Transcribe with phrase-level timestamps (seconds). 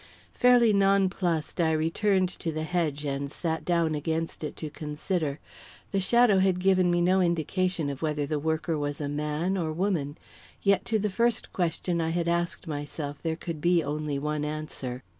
[0.33, 5.39] Fairly nonplussed, I returned to the hedge and sat down against it to consider.
[5.91, 10.17] The shadow had given me no indication of whether the worker was man or woman;
[10.63, 15.03] yet to the first question I had asked myself there could be only one answer.